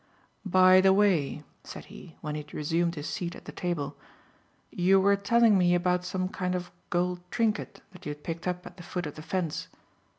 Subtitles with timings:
[0.47, 3.95] "By the way," said he, when he had resumed his seat at the table,
[4.71, 8.65] "you were telling me about some kind of gold trinket that you had picked up
[8.65, 9.67] at the foot of the fence.